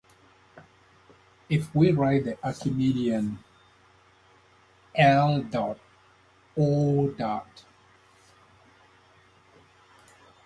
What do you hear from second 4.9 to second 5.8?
l.o.